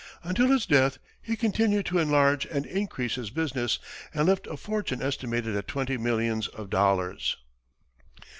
[0.23, 3.77] Until his death, he continued to enlarge and increase his business,
[4.15, 7.37] and left a fortune estimated at twenty millions of dollars.